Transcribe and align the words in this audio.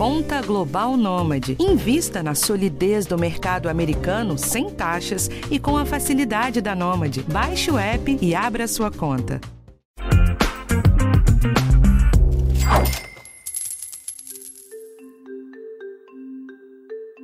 Conta 0.00 0.40
Global 0.40 0.96
Nômade. 0.96 1.58
Invista 1.60 2.22
na 2.22 2.34
solidez 2.34 3.04
do 3.04 3.18
mercado 3.18 3.68
americano 3.68 4.38
sem 4.38 4.70
taxas 4.70 5.28
e 5.50 5.58
com 5.58 5.76
a 5.76 5.84
facilidade 5.84 6.62
da 6.62 6.74
Nômade. 6.74 7.22
Baixe 7.24 7.70
o 7.70 7.76
app 7.76 8.18
e 8.18 8.34
abra 8.34 8.66
sua 8.66 8.90
conta. 8.90 9.38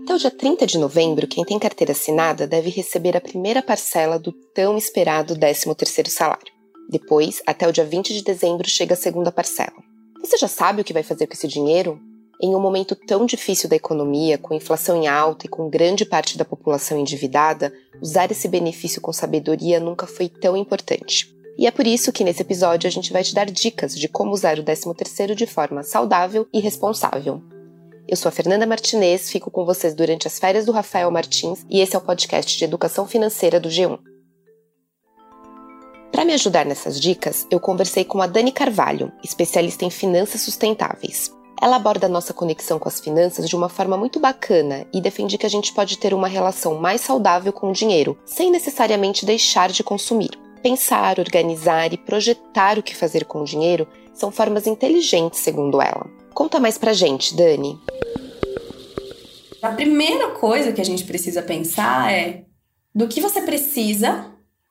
Até 0.04 0.14
o 0.14 0.18
dia 0.18 0.30
30 0.30 0.66
de 0.66 0.76
novembro, 0.76 1.26
quem 1.26 1.46
tem 1.46 1.58
carteira 1.58 1.92
assinada 1.92 2.46
deve 2.46 2.68
receber 2.68 3.16
a 3.16 3.22
primeira 3.22 3.62
parcela 3.62 4.18
do 4.18 4.32
tão 4.54 4.76
esperado 4.76 5.34
13º 5.34 6.08
salário. 6.08 6.52
Depois, 6.90 7.40
até 7.46 7.66
o 7.66 7.72
dia 7.72 7.86
20 7.86 8.12
de 8.12 8.22
dezembro, 8.22 8.68
chega 8.68 8.92
a 8.92 8.98
segunda 8.98 9.32
parcela. 9.32 9.72
Você 10.20 10.36
já 10.36 10.48
sabe 10.48 10.82
o 10.82 10.84
que 10.84 10.92
vai 10.92 11.02
fazer 11.02 11.26
com 11.26 11.32
esse 11.32 11.48
dinheiro? 11.48 11.98
Em 12.40 12.54
um 12.54 12.60
momento 12.60 12.94
tão 12.94 13.24
difícil 13.24 13.68
da 13.68 13.76
economia, 13.76 14.36
com 14.36 14.52
inflação 14.52 15.02
em 15.02 15.06
alta 15.06 15.46
e 15.46 15.48
com 15.48 15.70
grande 15.70 16.04
parte 16.04 16.36
da 16.36 16.44
população 16.44 16.98
endividada, 16.98 17.72
usar 18.00 18.30
esse 18.30 18.46
benefício 18.46 19.00
com 19.00 19.12
sabedoria 19.12 19.80
nunca 19.80 20.06
foi 20.06 20.28
tão 20.28 20.54
importante. 20.54 21.34
E 21.58 21.66
é 21.66 21.70
por 21.70 21.86
isso 21.86 22.12
que 22.12 22.22
nesse 22.22 22.42
episódio 22.42 22.86
a 22.86 22.90
gente 22.90 23.10
vai 23.10 23.24
te 23.24 23.34
dar 23.34 23.46
dicas 23.46 23.94
de 23.94 24.06
como 24.06 24.32
usar 24.32 24.58
o 24.58 24.62
13º 24.62 25.34
de 25.34 25.46
forma 25.46 25.82
saudável 25.82 26.46
e 26.52 26.60
responsável. 26.60 27.42
Eu 28.06 28.16
sou 28.16 28.28
a 28.28 28.32
Fernanda 28.32 28.66
Martinez, 28.66 29.30
fico 29.30 29.50
com 29.50 29.64
vocês 29.64 29.94
durante 29.94 30.26
as 30.26 30.38
férias 30.38 30.66
do 30.66 30.72
Rafael 30.72 31.10
Martins 31.10 31.64
e 31.70 31.80
esse 31.80 31.96
é 31.96 31.98
o 31.98 32.02
podcast 32.02 32.56
de 32.56 32.64
educação 32.64 33.06
financeira 33.06 33.58
do 33.58 33.70
G1. 33.70 33.98
Para 36.12 36.24
me 36.24 36.34
ajudar 36.34 36.66
nessas 36.66 37.00
dicas, 37.00 37.46
eu 37.50 37.58
conversei 37.58 38.04
com 38.04 38.20
a 38.20 38.26
Dani 38.26 38.52
Carvalho, 38.52 39.10
especialista 39.24 39.84
em 39.84 39.90
finanças 39.90 40.42
sustentáveis. 40.42 41.35
Ela 41.60 41.76
aborda 41.76 42.06
a 42.06 42.10
nossa 42.10 42.34
conexão 42.34 42.78
com 42.78 42.88
as 42.88 43.00
finanças 43.00 43.48
de 43.48 43.56
uma 43.56 43.68
forma 43.68 43.96
muito 43.96 44.20
bacana 44.20 44.86
e 44.92 45.00
defende 45.00 45.38
que 45.38 45.46
a 45.46 45.48
gente 45.48 45.72
pode 45.72 45.98
ter 45.98 46.12
uma 46.12 46.28
relação 46.28 46.74
mais 46.74 47.00
saudável 47.00 47.52
com 47.52 47.70
o 47.70 47.72
dinheiro, 47.72 48.18
sem 48.26 48.50
necessariamente 48.50 49.24
deixar 49.24 49.70
de 49.70 49.82
consumir. 49.82 50.30
Pensar, 50.62 51.18
organizar 51.18 51.92
e 51.92 51.96
projetar 51.96 52.78
o 52.78 52.82
que 52.82 52.94
fazer 52.94 53.24
com 53.24 53.40
o 53.40 53.44
dinheiro 53.44 53.88
são 54.12 54.30
formas 54.30 54.66
inteligentes, 54.66 55.40
segundo 55.40 55.80
ela. 55.80 56.06
Conta 56.34 56.60
mais 56.60 56.76
pra 56.76 56.92
gente, 56.92 57.34
Dani. 57.34 57.78
A 59.62 59.70
primeira 59.70 60.30
coisa 60.30 60.72
que 60.72 60.80
a 60.80 60.84
gente 60.84 61.04
precisa 61.04 61.42
pensar 61.42 62.12
é 62.12 62.44
do 62.94 63.08
que 63.08 63.20
você 63.20 63.40
precisa 63.40 64.26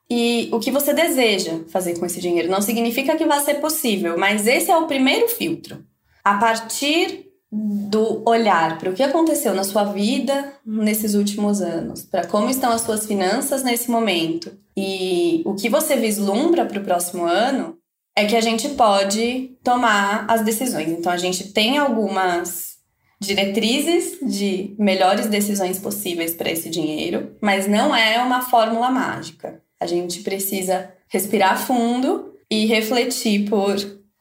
e 0.08 0.48
o 0.52 0.60
que 0.60 0.70
você 0.70 0.94
deseja 0.94 1.60
fazer 1.68 1.98
com 1.98 2.06
esse 2.06 2.20
dinheiro. 2.20 2.48
Não 2.48 2.62
significa 2.62 3.16
que 3.16 3.26
vai 3.26 3.40
ser 3.40 3.54
possível, 3.54 4.16
mas 4.16 4.46
esse 4.46 4.70
é 4.70 4.76
o 4.76 4.86
primeiro 4.86 5.28
filtro. 5.28 5.84
A 6.26 6.38
partir 6.38 7.28
do 7.52 8.28
olhar 8.28 8.80
para 8.80 8.90
o 8.90 8.92
que 8.92 9.02
aconteceu 9.04 9.54
na 9.54 9.62
sua 9.62 9.84
vida 9.84 10.54
nesses 10.66 11.14
últimos 11.14 11.60
anos, 11.60 12.02
para 12.02 12.26
como 12.26 12.50
estão 12.50 12.72
as 12.72 12.80
suas 12.80 13.06
finanças 13.06 13.62
nesse 13.62 13.88
momento 13.88 14.50
e 14.76 15.40
o 15.46 15.54
que 15.54 15.68
você 15.68 15.94
vislumbra 15.94 16.66
para 16.66 16.80
o 16.80 16.84
próximo 16.84 17.24
ano, 17.24 17.78
é 18.16 18.24
que 18.24 18.34
a 18.34 18.40
gente 18.40 18.70
pode 18.70 19.56
tomar 19.62 20.24
as 20.28 20.42
decisões. 20.42 20.88
Então, 20.88 21.12
a 21.12 21.16
gente 21.16 21.52
tem 21.52 21.78
algumas 21.78 22.78
diretrizes 23.20 24.18
de 24.20 24.74
melhores 24.80 25.26
decisões 25.26 25.78
possíveis 25.78 26.34
para 26.34 26.50
esse 26.50 26.68
dinheiro, 26.68 27.36
mas 27.40 27.68
não 27.68 27.94
é 27.94 28.20
uma 28.20 28.42
fórmula 28.42 28.90
mágica. 28.90 29.62
A 29.78 29.86
gente 29.86 30.22
precisa 30.22 30.92
respirar 31.06 31.64
fundo 31.64 32.34
e 32.50 32.66
refletir 32.66 33.48
por 33.48 33.76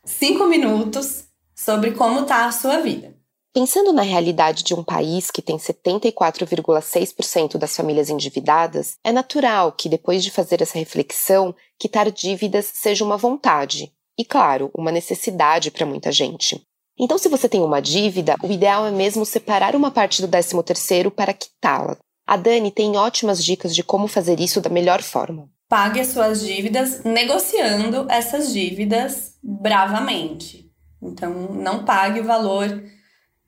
cinco 0.06 0.46
minutos 0.46 1.25
sobre 1.56 1.92
como 1.92 2.22
está 2.22 2.46
a 2.46 2.52
sua 2.52 2.82
vida. 2.82 3.16
Pensando 3.54 3.94
na 3.94 4.02
realidade 4.02 4.64
de 4.64 4.74
um 4.74 4.84
país 4.84 5.32
que 5.32 5.42
tem 5.42 5.56
74,6% 5.56 7.58
das 7.58 7.74
famílias 7.74 8.10
endividadas, 8.10 8.98
é 9.02 9.14
natural 9.14 9.72
que, 9.72 9.88
depois 9.88 10.22
de 10.22 10.30
fazer 10.30 10.62
essa 10.62 10.78
reflexão, 10.78 11.56
quitar 11.80 12.12
dívidas 12.12 12.70
seja 12.74 13.06
uma 13.06 13.16
vontade 13.16 13.94
e, 14.18 14.26
claro, 14.26 14.70
uma 14.76 14.92
necessidade 14.92 15.72
para 15.72 15.86
muita 15.86 16.12
gente. 16.12 16.62
Então, 17.00 17.18
se 17.18 17.30
você 17.30 17.48
tem 17.48 17.62
uma 17.62 17.82
dívida, 17.82 18.36
o 18.44 18.52
ideal 18.52 18.86
é 18.86 18.92
mesmo 18.92 19.26
separar 19.26 19.74
uma 19.74 19.90
parte 19.90 20.22
do 20.22 20.28
13º 20.28 21.10
para 21.10 21.34
quitá-la. 21.34 21.98
A 22.28 22.36
Dani 22.36 22.72
tem 22.72 22.98
ótimas 22.98 23.44
dicas 23.44 23.74
de 23.74 23.84
como 23.84 24.08
fazer 24.08 24.40
isso 24.42 24.60
da 24.60 24.70
melhor 24.70 25.02
forma. 25.02 25.50
Pague 25.70 26.02
as 26.02 26.08
suas 26.08 26.42
dívidas 26.42 27.04
negociando 27.04 28.06
essas 28.10 28.52
dívidas 28.52 29.36
bravamente. 29.42 30.65
Então, 31.10 31.32
não 31.54 31.84
pague 31.84 32.20
o 32.20 32.26
valor 32.26 32.84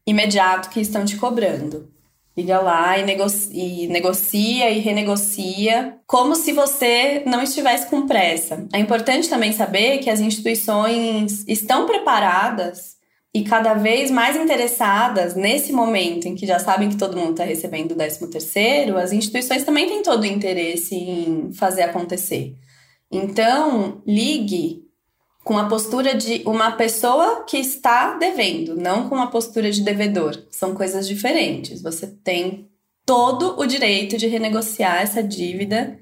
imediato 0.06 0.70
que 0.70 0.80
estão 0.80 1.04
te 1.04 1.18
cobrando. 1.18 1.92
Liga 2.38 2.60
lá 2.60 2.98
e, 3.00 3.04
negocia, 3.04 3.52
e 3.54 3.88
negocia 3.88 4.70
e 4.70 4.80
renegocia, 4.80 5.98
como 6.06 6.36
se 6.36 6.54
você 6.54 7.24
não 7.26 7.42
estivesse 7.42 7.88
com 7.90 8.06
pressa. 8.06 8.68
É 8.72 8.78
importante 8.78 9.28
também 9.28 9.52
saber 9.52 9.98
que 9.98 10.10
as 10.10 10.20
instituições 10.20 11.44
estão 11.48 11.88
preparadas 11.88 12.96
e 13.34 13.44
cada 13.44 13.74
vez 13.74 14.10
mais 14.10 14.36
interessadas 14.36 15.36
nesse 15.36 15.74
momento 15.74 16.28
em 16.28 16.36
que 16.36 16.46
já 16.46 16.60
sabem 16.60 16.90
que 16.90 16.98
todo 16.98 17.18
mundo 17.18 17.32
está 17.32 17.44
recebendo 17.44 17.92
o 17.92 17.96
13 17.96 18.30
terceiro, 18.30 18.98
as 18.98 19.12
instituições 19.12 19.64
também 19.64 19.88
têm 19.88 20.02
todo 20.02 20.22
o 20.22 20.26
interesse 20.26 20.96
em 20.96 21.52
fazer 21.54 21.84
acontecer. 21.84 22.56
Então, 23.12 24.02
ligue 24.06 24.87
com 25.48 25.58
a 25.58 25.70
postura 25.70 26.14
de 26.14 26.42
uma 26.46 26.72
pessoa 26.72 27.46
que 27.46 27.56
está 27.56 28.16
devendo, 28.16 28.76
não 28.76 29.08
com 29.08 29.16
a 29.16 29.28
postura 29.28 29.72
de 29.72 29.80
devedor. 29.80 30.38
São 30.52 30.76
coisas 30.76 31.08
diferentes. 31.08 31.82
Você 31.82 32.06
tem 32.06 32.68
todo 33.06 33.58
o 33.58 33.66
direito 33.66 34.18
de 34.18 34.28
renegociar 34.28 35.02
essa 35.02 35.24
dívida 35.24 35.98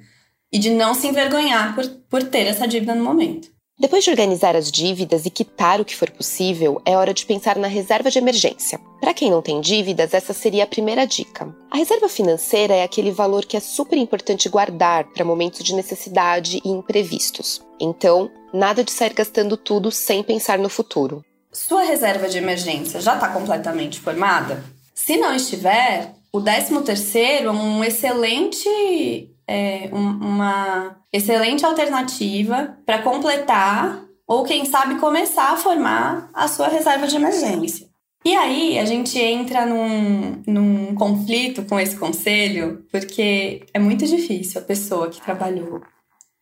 e 0.51 0.57
de 0.57 0.71
não 0.71 0.95
se 0.95 1.05
envergonhar 1.05 1.75
por, 1.75 1.87
por 2.09 2.23
ter 2.23 2.47
essa 2.47 2.67
dívida 2.67 2.95
no 2.95 3.03
momento. 3.03 3.51
Depois 3.77 4.05
de 4.05 4.09
organizar 4.09 4.55
as 4.55 4.71
dívidas 4.71 5.25
e 5.25 5.29
quitar 5.29 5.81
o 5.81 5.85
que 5.85 5.95
for 5.95 6.09
possível, 6.09 6.81
é 6.85 6.95
hora 6.95 7.13
de 7.13 7.25
pensar 7.25 7.57
na 7.57 7.67
reserva 7.67 8.09
de 8.09 8.17
emergência. 8.17 8.79
Para 9.01 9.13
quem 9.13 9.29
não 9.29 9.41
tem 9.41 9.59
dívidas, 9.59 10.13
essa 10.13 10.31
seria 10.31 10.63
a 10.63 10.67
primeira 10.67 11.05
dica. 11.05 11.53
A 11.69 11.75
reserva 11.75 12.07
financeira 12.07 12.73
é 12.73 12.83
aquele 12.83 13.11
valor 13.11 13.43
que 13.43 13.57
é 13.57 13.59
super 13.59 13.97
importante 13.97 14.47
guardar 14.47 15.03
para 15.11 15.25
momentos 15.25 15.61
de 15.61 15.75
necessidade 15.75 16.61
e 16.63 16.69
imprevistos. 16.69 17.61
Então, 17.77 18.31
nada 18.53 18.81
de 18.81 18.93
sair 18.93 19.13
gastando 19.13 19.57
tudo 19.57 19.91
sem 19.91 20.23
pensar 20.23 20.57
no 20.57 20.69
futuro. 20.69 21.21
Sua 21.51 21.83
reserva 21.83 22.29
de 22.29 22.37
emergência 22.37 23.01
já 23.01 23.15
está 23.15 23.27
completamente 23.27 23.99
formada? 23.99 24.63
Se 24.93 25.17
não 25.17 25.35
estiver, 25.35 26.13
o 26.31 26.39
13 26.39 26.81
terceiro 26.81 27.49
é 27.49 27.51
um 27.51 27.83
excelente, 27.83 29.34
é, 29.47 29.89
um, 29.91 30.09
uma 30.09 30.97
excelente 31.11 31.65
alternativa 31.65 32.77
para 32.85 33.01
completar 33.01 34.03
ou 34.27 34.43
quem 34.43 34.65
sabe 34.65 34.99
começar 34.99 35.51
a 35.51 35.57
formar 35.57 36.29
a 36.33 36.47
sua 36.47 36.67
reserva 36.67 37.07
de 37.07 37.15
emergência. 37.15 37.87
E 38.25 38.35
aí 38.35 38.79
a 38.79 38.85
gente 38.85 39.19
entra 39.19 39.67
num, 39.67 40.41
num 40.47 40.95
conflito 40.95 41.63
com 41.63 41.79
esse 41.79 41.95
conselho, 41.95 42.83
porque 42.91 43.63
é 43.71 43.77
muito 43.77 44.05
difícil 44.07 44.59
a 44.59 44.63
pessoa 44.63 45.09
que 45.09 45.21
trabalhou 45.21 45.81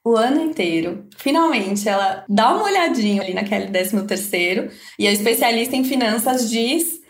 o 0.06 0.16
ano 0.16 0.42
inteiro. 0.42 1.06
Finalmente, 1.18 1.88
ela 1.88 2.24
dá 2.30 2.54
uma 2.54 2.64
olhadinha 2.64 3.22
ali 3.22 3.34
naquele 3.34 3.68
13 3.68 4.06
terceiro 4.08 4.72
e 4.98 5.08
a 5.08 5.12
especialista 5.12 5.76
em 5.76 5.84
finanças 5.84 6.50
diz 6.50 7.02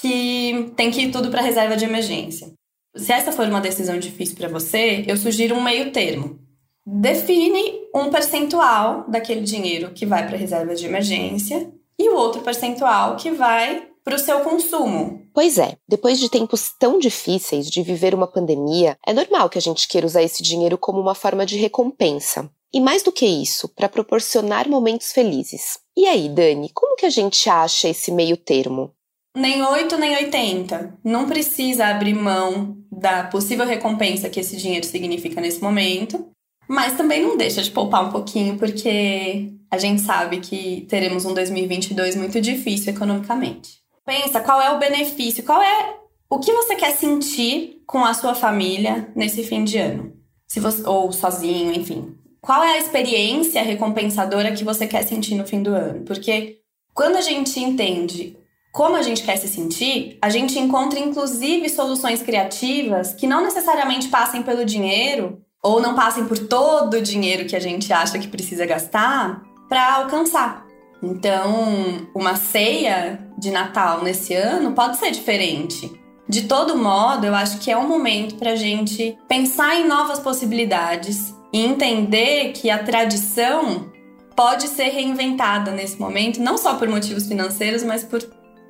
que 0.00 0.72
tem 0.76 0.90
que 0.90 1.02
ir 1.02 1.12
tudo 1.12 1.30
para 1.30 1.42
reserva 1.42 1.76
de 1.76 1.84
emergência. 1.84 2.52
Se 2.94 3.12
essa 3.12 3.32
for 3.32 3.48
uma 3.48 3.60
decisão 3.60 3.98
difícil 3.98 4.36
para 4.36 4.48
você, 4.48 5.04
eu 5.06 5.16
sugiro 5.16 5.54
um 5.54 5.62
meio 5.62 5.92
termo. 5.92 6.38
Define 6.84 7.80
um 7.94 8.10
percentual 8.10 9.04
daquele 9.08 9.42
dinheiro 9.42 9.92
que 9.92 10.04
vai 10.04 10.26
para 10.26 10.36
reserva 10.36 10.74
de 10.74 10.84
emergência 10.84 11.72
e 11.98 12.08
o 12.08 12.16
outro 12.16 12.42
percentual 12.42 13.16
que 13.16 13.30
vai 13.30 13.88
para 14.04 14.16
o 14.16 14.18
seu 14.18 14.40
consumo. 14.40 15.22
Pois 15.32 15.58
é, 15.58 15.76
depois 15.88 16.18
de 16.18 16.28
tempos 16.28 16.70
tão 16.78 16.98
difíceis 16.98 17.70
de 17.70 17.82
viver 17.82 18.14
uma 18.14 18.26
pandemia, 18.26 18.98
é 19.06 19.12
normal 19.12 19.48
que 19.48 19.58
a 19.58 19.62
gente 19.62 19.86
queira 19.86 20.06
usar 20.06 20.22
esse 20.22 20.42
dinheiro 20.42 20.76
como 20.76 21.00
uma 21.00 21.14
forma 21.14 21.46
de 21.46 21.56
recompensa. 21.56 22.50
E 22.74 22.80
mais 22.80 23.02
do 23.02 23.12
que 23.12 23.26
isso, 23.26 23.68
para 23.68 23.88
proporcionar 23.88 24.68
momentos 24.68 25.12
felizes. 25.12 25.78
E 25.96 26.06
aí, 26.06 26.28
Dani, 26.28 26.70
como 26.74 26.96
que 26.96 27.06
a 27.06 27.10
gente 27.10 27.48
acha 27.48 27.88
esse 27.88 28.10
meio 28.10 28.36
termo? 28.36 28.92
Nem 29.36 29.62
8 29.62 29.96
nem 29.96 30.16
80. 30.16 30.98
Não 31.02 31.26
precisa 31.26 31.86
abrir 31.86 32.14
mão 32.14 32.76
da 32.90 33.24
possível 33.24 33.66
recompensa 33.66 34.28
que 34.28 34.40
esse 34.40 34.56
dinheiro 34.56 34.84
significa 34.84 35.40
nesse 35.40 35.62
momento, 35.62 36.28
mas 36.68 36.96
também 36.96 37.22
não 37.22 37.36
deixa 37.36 37.62
de 37.62 37.70
poupar 37.70 38.04
um 38.06 38.12
pouquinho, 38.12 38.58
porque 38.58 39.52
a 39.70 39.78
gente 39.78 40.02
sabe 40.02 40.40
que 40.40 40.86
teremos 40.88 41.24
um 41.24 41.32
2022 41.32 42.16
muito 42.16 42.40
difícil 42.40 42.92
economicamente. 42.92 43.80
Pensa 44.04 44.40
qual 44.40 44.60
é 44.60 44.70
o 44.70 44.78
benefício, 44.78 45.42
qual 45.44 45.62
é 45.62 45.96
o 46.28 46.38
que 46.38 46.52
você 46.52 46.76
quer 46.76 46.92
sentir 46.92 47.82
com 47.86 48.04
a 48.04 48.14
sua 48.14 48.34
família 48.34 49.10
nesse 49.14 49.42
fim 49.44 49.64
de 49.64 49.78
ano. 49.78 50.12
Se 50.48 50.60
você, 50.60 50.86
ou 50.86 51.12
sozinho, 51.12 51.72
enfim. 51.74 52.14
Qual 52.40 52.62
é 52.62 52.72
a 52.72 52.78
experiência 52.78 53.62
recompensadora 53.62 54.52
que 54.52 54.64
você 54.64 54.86
quer 54.86 55.02
sentir 55.02 55.34
no 55.34 55.46
fim 55.46 55.62
do 55.62 55.74
ano? 55.74 56.04
Porque 56.04 56.58
quando 56.94 57.16
a 57.16 57.20
gente 57.20 57.60
entende 57.60 58.36
como 58.72 58.96
a 58.96 59.02
gente 59.02 59.22
quer 59.22 59.36
se 59.36 59.48
sentir, 59.48 60.16
a 60.20 60.30
gente 60.30 60.58
encontra 60.58 60.98
inclusive 60.98 61.68
soluções 61.68 62.22
criativas 62.22 63.12
que 63.12 63.26
não 63.26 63.42
necessariamente 63.42 64.08
passem 64.08 64.42
pelo 64.42 64.64
dinheiro 64.64 65.42
ou 65.62 65.78
não 65.78 65.94
passem 65.94 66.24
por 66.24 66.38
todo 66.38 66.94
o 66.94 67.02
dinheiro 67.02 67.46
que 67.46 67.54
a 67.54 67.60
gente 67.60 67.92
acha 67.92 68.18
que 68.18 68.26
precisa 68.26 68.64
gastar 68.64 69.42
para 69.68 69.96
alcançar. 69.96 70.66
Então, 71.02 72.08
uma 72.14 72.34
ceia 72.36 73.20
de 73.36 73.50
Natal 73.50 74.02
nesse 74.02 74.34
ano 74.34 74.72
pode 74.72 74.96
ser 74.96 75.10
diferente. 75.10 75.92
De 76.26 76.44
todo 76.44 76.78
modo, 76.78 77.26
eu 77.26 77.34
acho 77.34 77.58
que 77.58 77.70
é 77.70 77.76
um 77.76 77.86
momento 77.86 78.36
para 78.36 78.52
a 78.52 78.56
gente 78.56 79.18
pensar 79.28 79.76
em 79.76 79.86
novas 79.86 80.18
possibilidades 80.18 81.34
e 81.52 81.60
entender 81.60 82.52
que 82.52 82.70
a 82.70 82.82
tradição 82.82 83.92
pode 84.34 84.68
ser 84.68 84.88
reinventada 84.88 85.70
nesse 85.72 86.00
momento, 86.00 86.40
não 86.40 86.56
só 86.56 86.74
por 86.74 86.88
motivos 86.88 87.26
financeiros, 87.26 87.82
mas 87.82 88.02
por 88.02 88.22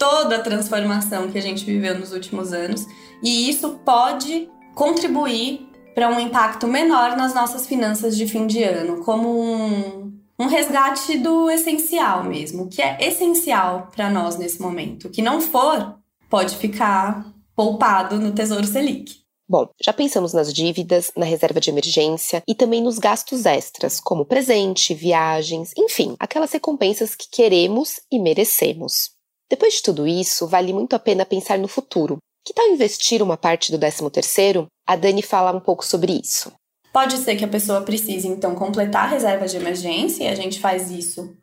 toda 0.03 0.35
a 0.35 0.43
transformação 0.43 1.31
que 1.31 1.39
a 1.39 1.41
gente 1.41 1.65
viveu 1.65 1.97
nos 1.97 2.13
últimos 2.13 2.53
anos. 2.53 2.85
E 3.23 3.49
isso 3.49 3.79
pode 3.85 4.51
contribuir 4.75 5.71
para 5.95 6.09
um 6.09 6.19
impacto 6.19 6.67
menor 6.67 7.17
nas 7.17 7.33
nossas 7.33 7.69
finanças 7.69 8.17
de 8.17 8.27
fim 8.27 8.49
de 8.49 8.65
ano, 8.65 9.05
como 9.05 9.29
um, 9.41 10.13
um 10.41 10.47
resgate 10.47 11.19
do 11.19 11.49
essencial 11.49 12.25
mesmo, 12.25 12.69
que 12.69 12.83
é 12.83 12.99
essencial 13.01 13.93
para 13.95 14.11
nós 14.11 14.37
nesse 14.37 14.61
momento. 14.61 15.07
O 15.07 15.11
que 15.11 15.23
não 15.23 15.41
for, 15.41 15.97
pode 16.29 16.57
ficar 16.57 17.33
poupado 17.55 18.19
no 18.19 18.33
Tesouro 18.33 18.67
Selic. 18.67 19.23
Bom, 19.49 19.69
já 19.81 19.93
pensamos 19.93 20.33
nas 20.33 20.53
dívidas, 20.53 21.13
na 21.17 21.27
reserva 21.27 21.61
de 21.61 21.71
emergência 21.71 22.43
e 22.49 22.57
também 22.57 22.83
nos 22.83 22.99
gastos 22.99 23.47
extras, 23.47 24.01
como 24.01 24.25
presente, 24.25 24.95
viagens, 24.95 25.71
enfim, 25.79 26.17
aquelas 26.19 26.51
recompensas 26.51 27.15
que 27.15 27.31
queremos 27.31 28.01
e 28.11 28.19
merecemos. 28.19 29.22
Depois 29.53 29.75
de 29.75 29.83
tudo 29.83 30.07
isso, 30.07 30.47
vale 30.47 30.73
muito 30.73 30.97
a 30.97 30.99
pena 30.99 31.27
pensar 31.27 31.59
no 31.59 31.69
futuro. 31.69 32.17
Que 32.43 32.55
tal 32.55 32.67
investir 32.69 33.23
uma 33.23 33.37
parte 33.37 33.71
do 33.71 33.79
13º? 33.79 34.65
A 34.87 34.97
Dani 34.97 35.21
fala 35.21 35.53
um 35.55 35.61
pouco 35.61 35.85
sobre 35.85 36.19
isso. 36.25 36.51
Pode 36.91 37.19
ser 37.19 37.37
que 37.37 37.45
a 37.45 37.49
pessoa 37.49 37.83
precise, 37.83 38.27
então, 38.27 38.55
completar 38.55 39.05
a 39.05 39.09
reserva 39.09 39.47
de 39.47 39.59
emergência, 39.59 40.25
e 40.25 40.29
a 40.29 40.35
gente 40.35 40.59
faz 40.59 40.91
isso 40.91 41.37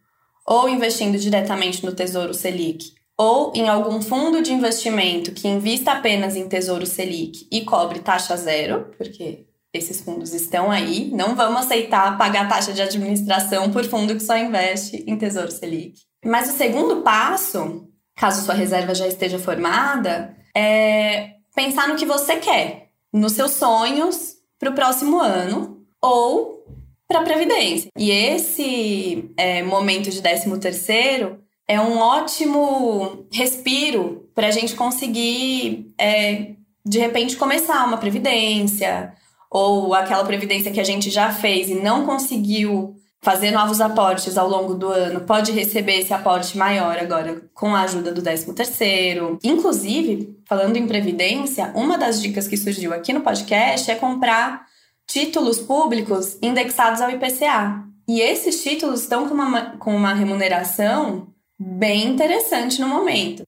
ou 0.44 0.68
investindo 0.68 1.20
diretamente 1.20 1.86
no 1.86 1.94
Tesouro 1.94 2.34
Selic, 2.34 2.94
ou 3.16 3.54
em 3.54 3.70
algum 3.70 4.02
fundo 4.02 4.42
de 4.42 4.54
investimento 4.54 5.32
que 5.32 5.48
invista 5.48 5.92
apenas 5.92 6.36
em 6.36 6.50
Tesouro 6.50 6.88
Selic 6.88 7.48
e 7.52 7.62
cobre 7.62 8.00
taxa 8.00 8.36
zero, 8.36 8.92
porque 8.98 9.46
esses 9.72 10.02
fundos 10.02 10.34
estão 10.34 10.72
aí, 10.72 11.12
não 11.12 11.36
vamos 11.36 11.60
aceitar 11.60 12.18
pagar 12.18 12.50
taxa 12.50 12.74
de 12.74 12.82
administração 12.82 13.70
por 13.70 13.86
fundo 13.86 14.16
que 14.16 14.24
só 14.24 14.36
investe 14.36 15.04
em 15.06 15.16
Tesouro 15.16 15.52
Selic. 15.52 16.00
Mas 16.26 16.50
o 16.50 16.58
segundo 16.58 17.04
passo, 17.04 17.88
caso 18.20 18.44
sua 18.44 18.54
reserva 18.54 18.94
já 18.94 19.08
esteja 19.08 19.40
formada, 19.40 20.36
é 20.56 21.36
pensar 21.56 21.88
no 21.88 21.96
que 21.96 22.06
você 22.06 22.36
quer, 22.36 22.90
nos 23.14 23.32
seus 23.32 23.52
sonhos 23.52 24.34
para 24.60 24.70
o 24.70 24.76
próximo 24.76 25.20
ano 25.20 25.86
ou 26.02 26.66
para 27.08 27.22
a 27.22 27.24
Previdência. 27.24 27.90
E 27.98 28.12
esse 28.12 29.32
é, 29.38 29.64
momento 29.64 30.10
de 30.10 30.22
13 30.22 30.60
terceiro 30.60 31.40
é 31.66 31.80
um 31.80 31.98
ótimo 31.98 33.26
respiro 33.32 34.30
para 34.36 34.48
a 34.48 34.52
gente 34.52 34.76
conseguir, 34.76 35.94
é, 35.98 36.56
de 36.86 37.00
repente, 37.00 37.38
começar 37.38 37.86
uma 37.86 37.98
previdência 37.98 39.14
ou 39.50 39.94
aquela 39.94 40.26
previdência 40.26 40.72
que 40.72 40.80
a 40.80 40.84
gente 40.84 41.10
já 41.10 41.32
fez 41.32 41.70
e 41.70 41.76
não 41.76 42.06
conseguiu 42.06 42.99
fazer 43.22 43.52
novos 43.52 43.82
aportes 43.82 44.38
ao 44.38 44.50
longo 44.50 44.74
do 44.74 44.88
ano, 44.88 45.22
pode 45.22 45.52
receber 45.52 46.00
esse 46.00 46.14
aporte 46.14 46.58
maior 46.58 46.98
agora 46.98 47.42
com 47.54 47.76
a 47.76 47.82
ajuda 47.82 48.12
do 48.12 48.22
13 48.22 48.54
terceiro. 48.54 49.38
Inclusive, 49.44 50.38
falando 50.46 50.78
em 50.78 50.88
previdência, 50.88 51.72
uma 51.76 51.98
das 51.98 52.22
dicas 52.22 52.48
que 52.48 52.58
surgiu 52.58 52.94
aqui 52.94 53.12
no 53.12 53.22
podcast 53.22 53.92
é 53.92 53.96
comprar 53.96 54.66
títulos 55.06 55.60
públicos 55.60 56.38
indexados 56.42 57.02
ao 57.02 57.12
IPCA. 57.12 57.84
E 58.08 58.22
esses 58.22 58.64
títulos 58.64 59.02
estão 59.02 59.28
com 59.28 59.36
uma, 59.36 59.78
com 59.78 59.96
uma 59.96 60.14
remuneração 60.14 61.28
bem 61.60 62.08
interessante 62.08 62.80
no 62.80 62.88
momento. 62.88 63.44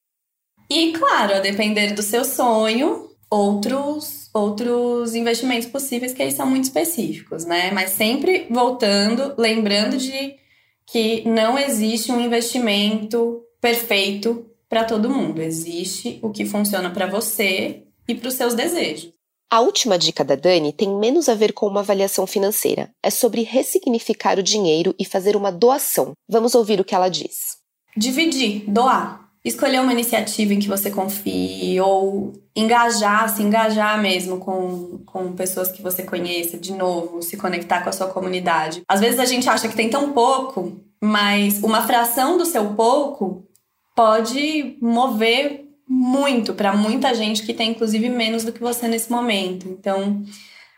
E 0.70 0.92
claro, 0.94 1.36
a 1.36 1.40
depender 1.40 1.94
do 1.94 2.02
seu 2.02 2.24
sonho, 2.24 3.10
outros 3.30 4.21
outros 4.34 5.14
investimentos 5.16 5.68
possíveis 5.68 6.14
que 6.14 6.22
aí 6.22 6.32
são 6.32 6.46
muito 6.46 6.66
específicos, 6.66 7.46
né? 7.46 7.72
Mas 7.72 7.92
sempre 7.92 8.48
voltando, 8.50 9.34
lembrando 9.38 9.98
de 9.98 10.36
que 10.86 11.28
não 11.28 11.58
existe 11.58 12.12
um 12.12 12.20
investimento 12.20 13.42
perfeito 13.60 14.46
para 14.68 14.84
todo 14.84 15.10
mundo. 15.10 15.42
Existe 15.42 16.20
o 16.22 16.30
que 16.30 16.46
funciona 16.46 16.90
para 16.90 17.08
você 17.08 17.84
e 18.08 18.16
para 18.16 18.28
os 18.28 18.34
seus 18.34 18.54
desejos. 18.54 19.12
A 19.50 19.60
última 19.60 19.98
dica 19.98 20.24
da 20.24 20.36
Dani 20.36 20.72
tem 20.72 20.90
menos 20.98 21.28
a 21.28 21.36
ver 21.36 21.52
com 21.52 21.68
uma 21.68 21.82
avaliação 21.82 22.26
financeira. 22.26 22.90
É 23.04 23.10
sobre 23.10 23.44
ressignificar 23.44 24.40
o 24.40 24.44
dinheiro 24.44 24.96
e 24.98 25.04
fazer 25.04 25.36
uma 25.36 25.52
doação. 25.52 26.14
Vamos 26.28 26.56
ouvir 26.56 26.80
o 26.80 26.86
que 26.86 26.96
ela 26.96 27.10
diz. 27.10 27.58
Dividir, 27.96 28.64
doar. 28.66 29.30
Escolher 29.44 29.82
uma 29.82 29.92
iniciativa 29.92 30.54
em 30.54 30.60
que 30.60 30.68
você 30.68 30.92
confie 30.92 31.80
ou 31.82 32.32
engajar, 32.56 33.28
se 33.28 33.42
engajar 33.42 34.00
mesmo 34.00 34.38
com, 34.38 35.00
com 35.06 35.34
pessoas 35.34 35.72
que 35.72 35.82
você 35.82 36.04
conheça, 36.04 36.58
de 36.58 36.74
novo, 36.74 37.24
se 37.24 37.38
conectar 37.38 37.82
com 37.82 37.90
a 37.90 37.94
sua 37.94 38.08
comunidade. 38.08 38.84
Às 38.88 39.00
vezes 39.00 39.20
a 39.20 39.26
gente 39.26 39.50
acha 39.50 39.68
que 39.68 39.76
tem 39.76 39.90
tão 39.90 40.12
pouco, 40.14 40.80
mas 41.02 41.62
uma 41.64 41.82
fração 41.82 42.38
do 42.38 42.46
seu 42.46 42.74
pouco 42.76 43.48
pode 43.96 44.78
mover 44.80 45.66
muito 45.88 46.54
para 46.54 46.74
muita 46.74 47.14
gente 47.14 47.44
que 47.44 47.54
tem 47.54 47.72
inclusive 47.72 48.10
menos 48.10 48.44
do 48.44 48.54
que 48.54 48.62
você 48.62 48.88
nesse 48.88 49.12
momento. 49.12 49.68
Então, 49.68 50.24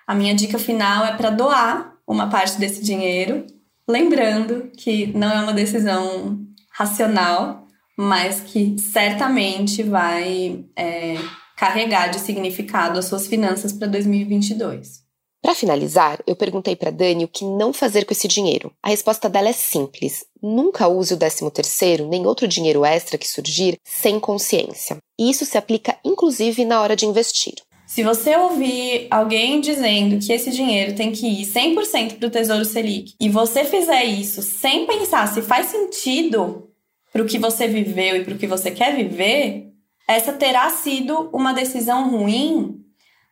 a 0.07 0.16
minha 0.16 0.33
dica 0.33 0.57
final 0.57 1.06
é 1.06 1.16
para 1.16 1.30
doar 1.30 1.95
uma 2.07 2.30
parte 2.30 2.57
desse 2.59 2.83
dinheiro, 2.83 3.45
lembrando 3.88 4.71
que 4.77 5.07
não 5.07 5.30
é 5.30 5.42
uma 5.42 5.54
decisão 5.54 6.39
racional, 6.71 7.62
mas 7.98 8.42
que 8.42 8.75
certamente 8.80 9.84
vai 9.84 10.63
é, 10.75 11.16
carregar 11.56 12.07
de 12.07 12.19
significado 12.19 13.00
as 13.00 13.06
suas 13.06 13.28
finanças 13.28 13.72
para 13.72 13.88
2022. 13.88 15.04
Para 15.44 15.54
finalizar, 15.54 16.24
eu 16.25 16.38
perguntei 16.38 16.74
para 16.74 16.90
Dani 16.90 17.25
o 17.25 17.28
que 17.28 17.44
não 17.44 17.74
fazer 17.74 18.06
com 18.06 18.13
esse 18.13 18.30
dinheiro. 18.30 18.72
A 18.81 18.88
resposta 18.88 19.30
dela 19.30 19.50
é 19.50 19.54
simples: 19.54 20.25
nunca 20.42 20.88
use 20.88 21.13
o 21.13 21.18
13º 21.18 22.07
nem 22.07 22.25
outro 22.25 22.48
dinheiro 22.48 22.86
extra 22.86 23.18
que 23.18 23.28
surgir 23.28 23.78
sem 23.84 24.22
consciência. 24.22 24.98
E 25.19 25.30
isso 25.30 25.45
se 25.45 25.57
aplica 25.57 25.98
inclusive 26.04 26.63
na 26.63 26.81
hora 26.81 26.95
de 26.95 27.06
investir. 27.06 27.56
Se 27.85 28.04
você 28.04 28.35
ouvir 28.38 29.07
alguém 29.12 29.59
dizendo 29.59 30.18
que 30.26 30.31
esse 30.31 30.50
dinheiro 30.50 30.95
tem 30.95 31.12
que 31.12 31.28
ir 31.28 31.45
100% 31.45 32.18
para 32.18 32.28
o 32.28 32.31
Tesouro 32.31 32.66
Selic 32.66 33.14
e 33.19 33.30
você 33.30 33.66
fizer 33.66 34.06
isso 34.06 34.42
sem 34.42 34.88
pensar 34.88 35.28
se 35.28 35.42
faz 35.42 35.68
sentido 35.68 36.72
para 37.13 37.21
o 37.21 37.27
que 37.27 37.37
você 37.37 37.67
viveu 37.67 38.17
e 38.17 38.25
para 38.25 38.33
o 38.33 38.37
que 38.37 38.47
você 38.47 38.71
quer 38.71 38.95
viver, 38.95 39.67
essa 40.07 40.33
terá 40.33 40.67
sido 40.71 41.29
uma 41.31 41.53
decisão 41.53 42.09
ruim, 42.09 42.79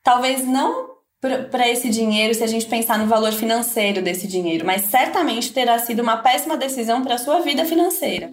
talvez 0.03 0.45
não 0.45 0.91
para 1.19 1.69
esse 1.69 1.89
dinheiro 1.89 2.33
se 2.33 2.43
a 2.43 2.47
gente 2.47 2.65
pensar 2.67 2.97
no 2.97 3.07
valor 3.07 3.31
financeiro 3.31 4.01
desse 4.01 4.27
dinheiro, 4.27 4.65
mas 4.65 4.85
certamente 4.85 5.51
terá 5.51 5.77
sido 5.79 6.01
uma 6.01 6.17
péssima 6.17 6.55
decisão 6.55 7.03
para 7.03 7.15
a 7.15 7.17
sua 7.17 7.41
vida 7.41 7.65
financeira. 7.65 8.31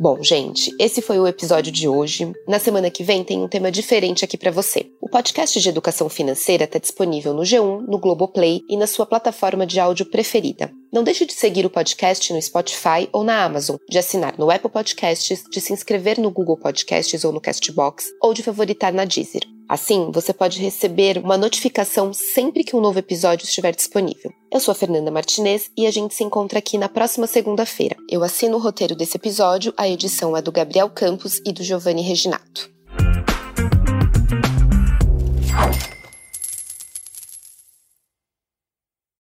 Bom, 0.00 0.22
gente, 0.22 0.72
esse 0.78 1.02
foi 1.02 1.18
o 1.18 1.26
episódio 1.26 1.72
de 1.72 1.88
hoje. 1.88 2.32
Na 2.46 2.60
semana 2.60 2.88
que 2.88 3.02
vem 3.02 3.24
tem 3.24 3.42
um 3.42 3.48
tema 3.48 3.68
diferente 3.68 4.24
aqui 4.24 4.36
para 4.36 4.52
você. 4.52 4.86
O 5.00 5.08
podcast 5.08 5.60
de 5.60 5.68
educação 5.68 6.08
financeira 6.08 6.64
está 6.64 6.78
disponível 6.78 7.34
no 7.34 7.42
G1, 7.42 7.80
no 7.80 7.98
Globoplay 7.98 8.62
e 8.70 8.76
na 8.76 8.86
sua 8.86 9.04
plataforma 9.04 9.66
de 9.66 9.80
áudio 9.80 10.06
preferida. 10.06 10.70
Não 10.90 11.04
deixe 11.04 11.26
de 11.26 11.34
seguir 11.34 11.66
o 11.66 11.70
podcast 11.70 12.32
no 12.32 12.40
Spotify 12.40 13.08
ou 13.12 13.22
na 13.22 13.44
Amazon, 13.44 13.76
de 13.90 13.98
assinar 13.98 14.38
no 14.38 14.50
Apple 14.50 14.70
Podcasts, 14.70 15.44
de 15.50 15.60
se 15.60 15.72
inscrever 15.72 16.18
no 16.18 16.30
Google 16.30 16.56
Podcasts 16.56 17.24
ou 17.24 17.32
no 17.32 17.40
Castbox, 17.40 18.06
ou 18.22 18.32
de 18.32 18.42
favoritar 18.42 18.90
na 18.92 19.04
Deezer. 19.04 19.42
Assim, 19.68 20.10
você 20.10 20.32
pode 20.32 20.58
receber 20.60 21.18
uma 21.18 21.36
notificação 21.36 22.14
sempre 22.14 22.64
que 22.64 22.74
um 22.74 22.80
novo 22.80 22.98
episódio 22.98 23.44
estiver 23.44 23.74
disponível. 23.74 24.32
Eu 24.50 24.60
sou 24.60 24.72
a 24.72 24.74
Fernanda 24.74 25.10
Martinez 25.10 25.70
e 25.76 25.86
a 25.86 25.90
gente 25.90 26.14
se 26.14 26.24
encontra 26.24 26.58
aqui 26.58 26.78
na 26.78 26.88
próxima 26.88 27.26
segunda-feira. 27.26 27.94
Eu 28.08 28.24
assino 28.24 28.56
o 28.56 28.60
roteiro 28.60 28.96
desse 28.96 29.18
episódio, 29.18 29.74
a 29.76 29.86
edição 29.86 30.34
é 30.34 30.40
do 30.40 30.50
Gabriel 30.50 30.88
Campos 30.88 31.38
e 31.44 31.52
do 31.52 31.62
Giovanni 31.62 32.00
Reginato. 32.00 32.77